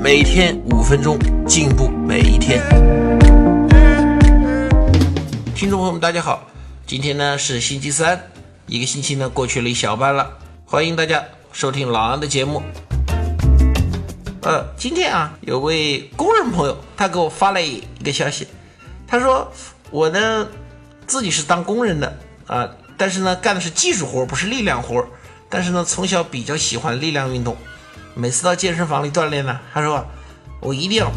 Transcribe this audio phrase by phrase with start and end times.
[0.00, 2.62] 每天五分钟，进步每一天。
[5.56, 6.46] 听众朋友们，大家好，
[6.86, 8.30] 今天呢是星期三，
[8.66, 12.62] 一个星期呢过去了一小半了，欢迎大家收听老安的节目。
[14.42, 18.46] 呃，今天啊，有位工人朋友，他给我发了一个消息，
[19.04, 19.50] 他说
[19.90, 20.46] 我呢
[21.08, 25.04] 自己是当工人的啊，但是呢干的是技术活，不是力量活，
[25.50, 27.56] 但是呢从小比较喜欢力量运动。
[28.20, 30.04] 每次到健身房里锻炼呢，他说
[30.60, 31.08] 我一定要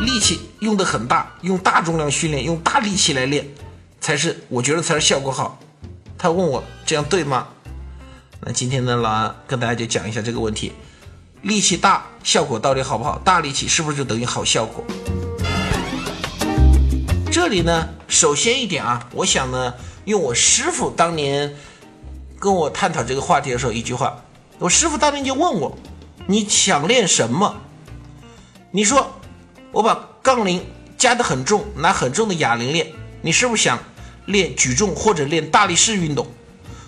[0.00, 3.46] 力气用的很大，用大重量训练，用大力气来练，
[4.00, 5.60] 才是我觉得才是效果好。
[6.18, 7.46] 他问我这样对吗？
[8.40, 10.72] 那今天呢，老安跟大家就讲一下这个问题：
[11.42, 13.16] 力气大效果到底好不好？
[13.24, 14.84] 大力气是不是就等于好效果？
[17.30, 19.72] 这里呢，首先一点啊，我想呢，
[20.06, 21.54] 用我师傅当年
[22.40, 24.20] 跟我探讨这个话题的时候一句话。
[24.58, 25.76] 我师傅当年就问我
[26.26, 27.60] ：“你想练什么？”
[28.72, 29.20] 你说
[29.70, 30.64] ：“我把杠铃
[30.96, 32.90] 加得很重，拿很重的哑铃练。”
[33.20, 33.78] 你是不是想
[34.24, 36.26] 练举重或者练大力士运动？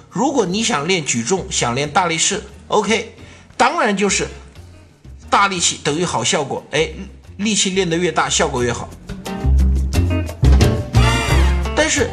[0.08, 3.14] 如果你想练举重，想练大力士，OK，
[3.58, 4.26] 当然就是
[5.28, 6.64] 大力气等于好效果。
[6.70, 6.88] 哎，
[7.36, 8.88] 力气练得越大，效果越好。
[11.76, 12.08] 但是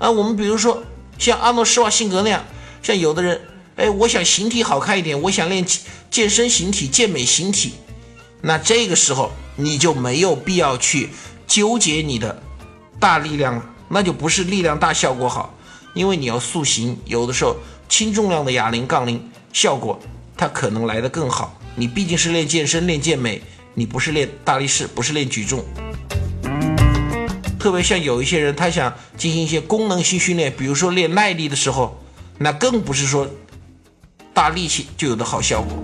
[0.00, 0.82] 啊，我们比如说
[1.18, 2.44] 像阿诺施瓦辛格那样，
[2.82, 3.40] 像有的人。
[3.76, 5.64] 哎，我想形体好看一点，我想练
[6.10, 7.72] 健身形体、健美形体，
[8.42, 11.08] 那这个时候你就没有必要去
[11.46, 12.42] 纠结你的
[13.00, 15.54] 大力量了，那就不是力量大效果好，
[15.94, 17.56] 因为你要塑形，有的时候
[17.88, 19.98] 轻重量的哑铃、杠铃效果
[20.36, 21.58] 它可能来得更好。
[21.74, 23.40] 你毕竟是练健身、练健美，
[23.72, 25.64] 你不是练大力士，不是练举重。
[27.58, 31.98] 特别像有一些人，他想进行一些功能性训练，比如说练耐力的时候，
[32.36, 33.26] 那更不是说。
[34.34, 35.82] 大力气就有的好效果，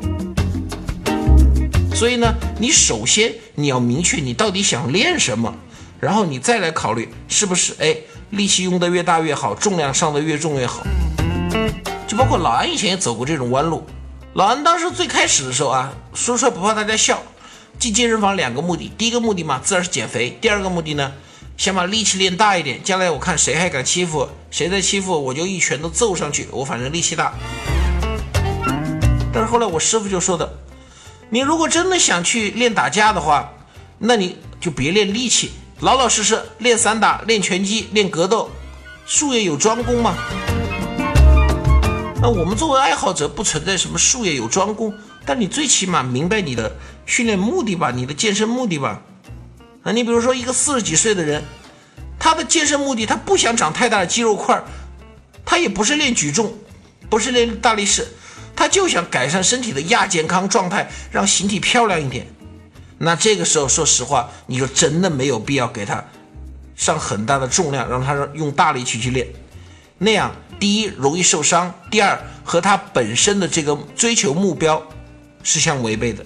[1.95, 5.55] 所以呢，你首先你要明确你到底想练什么，
[6.01, 7.95] 然后你再来考虑是不是哎
[8.31, 10.83] 力气用的越大越好，重量上的越重越好。
[12.07, 13.87] 就包括老安以前也走过这种弯路。
[14.33, 17.23] 老安当时最开始的时候啊，说出来不怕大家笑，
[17.79, 21.13] 进健身房两个目的，第一个目的嘛自然是减肥，第二个目的呢
[21.59, 27.35] 想把力气练大一点，将来我看谁还敢欺负，谁再欺负我就一拳头揍上去，我反正力气大。
[29.49, 30.59] 后来我师傅就说的，
[31.31, 33.51] 你如果真的想去练打架的话，
[33.99, 38.51] 那你就别练力气，老老实实练散打、练拳击、练格斗，
[39.07, 40.15] 术业有专攻嘛。
[42.21, 44.93] 那我们作为爱好者，不存在什么术业有专攻，
[45.25, 46.77] 但你最起码明白你的
[47.07, 49.01] 训练目的吧，你的健身目的吧。
[49.83, 51.43] 啊，你比如说一个四十几岁的人，
[52.19, 54.63] 他的健身目的，他不想长太大的肌肉块，
[55.47, 56.53] 他也不是练举重，
[57.09, 58.07] 不是练大力士。
[58.59, 62.27] 他就想改善身体的亚健康状态，让形体漂亮一点。
[62.99, 66.05] 那这个时候，说实话，你就真的没有必要给他
[66.75, 69.29] 上很大的重量，让他用大力气去练。
[69.97, 74.83] 那样，第一容易受伤，第二和他本身的这个追求目标
[75.45, 76.25] 是相违背的。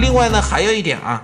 [0.00, 1.22] 另外呢，还有一点啊，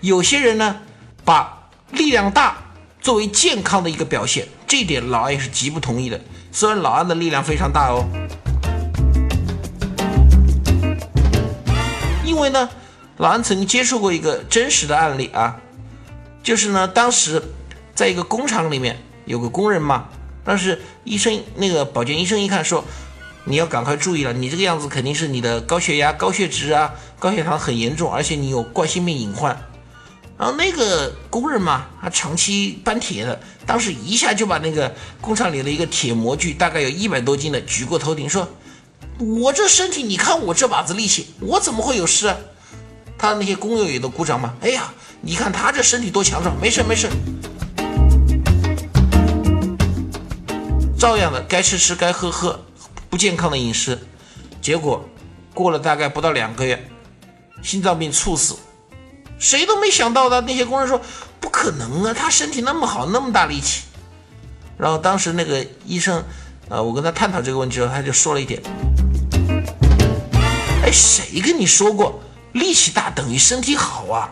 [0.00, 0.76] 有些人呢，
[1.24, 2.61] 把力量大
[3.02, 6.20] 作为健康的一个表现，这点老安也是极不同意的。
[6.52, 8.06] 虽然老安的力量非常大哦，
[12.24, 12.68] 因为呢，
[13.16, 15.56] 老安曾经接触过一个真实的案例啊，
[16.44, 17.42] 就是呢，当时
[17.92, 20.04] 在一个工厂里面有个工人嘛，
[20.44, 22.84] 当时医生那个保健医生一看说，
[23.42, 29.60] 你要赶快注意了，你这个样子肯定是你的高血压、高血脂啊、高血糖很严重，而且你有冠心病隐患。
[30.42, 38.48] 然后那个工人嘛，他长期搬铁的，当时一下就把那个工厂里的一个铁模具，大概有一百多斤的举过头顶，说
[39.40, 42.36] ：“我这身体，你看我这把子力气，我怎么会有事啊？”
[43.16, 44.52] 他那些工友也都鼓掌嘛。
[44.62, 47.08] 哎呀，你看他这身体多强壮，没事没事。
[50.98, 52.60] 照样的该吃吃，该喝喝，
[53.08, 53.96] 不健康的饮食，
[54.60, 55.08] 结果
[55.54, 56.84] 过了大概不到两个月，
[57.62, 58.56] 心脏病猝死。
[59.42, 61.02] 谁都没想到的，那些工人说
[61.40, 63.82] 不可能啊，他身体那么好，那么大力气。
[64.78, 66.22] 然后当时那个医生，
[66.68, 68.62] 呃，我跟他探讨这个问题的时候，他就说了一点：
[70.84, 72.22] 哎，谁跟你说过
[72.52, 74.30] 力气大等于身体好啊。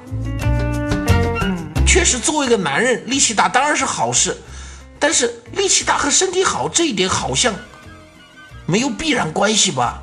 [1.85, 4.41] 确实，作为一个男人，力气大当然是好事，
[5.01, 7.53] 但是力气大和身体好这一点好像
[8.65, 10.01] 没有必然关系吧？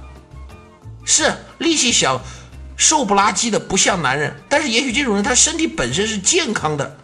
[1.05, 2.21] 是力气小、
[2.77, 6.97] 瘦不拉几的不像男人，但是也许这种人他身体本身是健康的。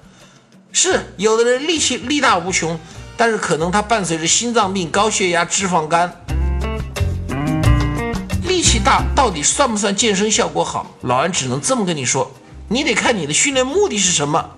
[0.72, 2.80] 是有的人力气力大无穷，
[3.18, 6.16] 但是可能他伴随着心脏病、高血压、脂肪肝。
[8.48, 10.96] 力气大到底算不算健身效果好？
[11.02, 12.32] 老安只能这么跟你说，
[12.70, 14.52] 你得看你的训练目的是什么。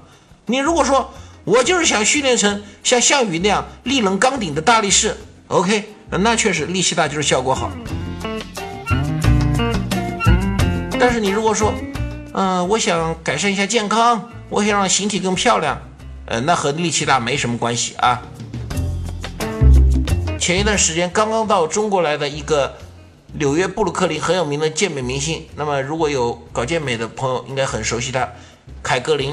[0.46, 1.14] 你如果说
[1.44, 5.16] 我就是想训练成像项羽那样力能刚鼎的大力士
[5.48, 7.72] ，OK，那确实力气大就是效果好。
[11.08, 11.72] 但是你如果说，
[12.34, 15.80] 嗯，我想改善一下健康，我想让形体更漂亮，
[16.26, 18.20] 呃，那和力气大没什么关系啊。
[20.40, 22.76] 前一段时间刚刚到中国来的一个
[23.34, 28.28] 纽约布鲁克林很有名的健美明星，那么如果有搞健美的朋友应该很熟悉他，
[28.82, 29.32] 凯格林。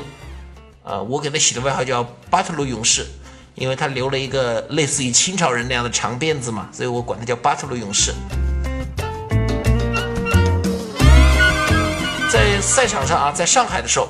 [0.83, 3.07] 呃，我给他起的外号叫巴特鲁勇士，
[3.55, 8.13] 因为他留了一个类似于清朝人那样的长辫子嘛，所以我管他叫巴特鲁勇士。
[12.32, 14.08] 在赛场上啊，在上海的时候，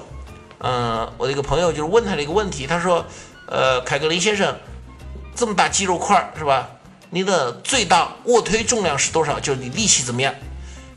[0.61, 3.05] 嗯，我的一个朋友就是问他的一个问题，他说
[3.51, 4.57] ：“呃，凯格林先生，
[5.35, 6.71] 这么大肌肉块是吧？
[7.11, 9.41] 你的最大卧推重量是多少？
[9.41, 10.33] 就是你力气怎么样？”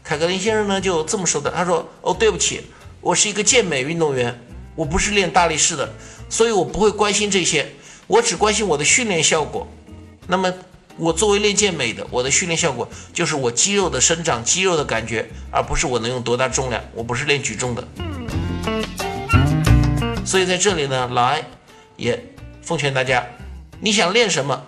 [0.06, 2.62] 凯格林先生呢就这么说的，他说：“哦，对不起，
[3.02, 4.40] 我是一个健美运动员。”
[4.76, 5.90] 我不是练大力士的，
[6.30, 7.74] 所以我不会关心这些，
[8.06, 9.66] 我只关心我的训练效果。
[10.28, 10.54] 那么，
[10.98, 16.82] 我作为练健美的，我的训练效果就是我肌肉的生长、肌肉的感觉，而不是我能用多大重量。
[16.94, 17.86] 我不是练举重的。
[20.26, 21.44] 所以在这里呢，老安
[21.98, 22.24] 也
[22.62, 23.26] 奉劝大家，
[23.82, 24.64] 你想练什么，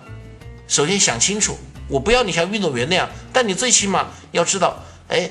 [0.66, 1.56] 首先想清楚。
[1.88, 5.30] 我不要你像运动员那样，但你最起码要知道，哎。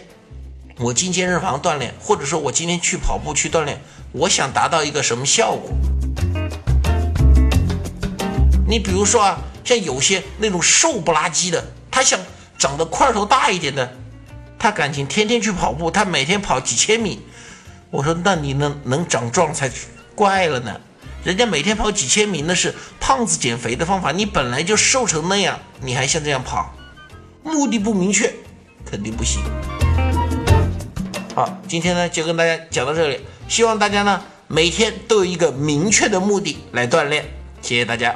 [0.79, 5.71] 我进健身房锻炼，或者说我今天去跑步去锻炼，我想达到一个什么效果？
[8.67, 11.61] 你比如说啊，像有些那种瘦不拉几的，
[11.91, 12.17] 他想
[12.57, 13.97] 长得块头大一点的，
[14.57, 17.19] 他感情天天去跑步，他每天跑几千米。
[17.89, 19.69] 我说那你能能长壮才
[20.15, 20.79] 怪了呢？
[21.25, 26.73] 人家每天跑几千米那是胖子减肥的方法，你本来就瘦成那样，你还像这样跑，
[27.43, 28.33] 目的不明确，
[28.89, 29.41] 肯定不行。
[31.35, 37.25] 好，今天呢就跟大家讲到这里，希望大家呢每天都有一个明确的目的来锻炼。
[37.61, 38.15] 谢谢大家。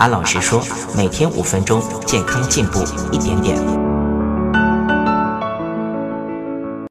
[0.00, 0.62] 安老师说，
[0.96, 2.82] 每天五分钟，健康进步
[3.12, 3.89] 一点点。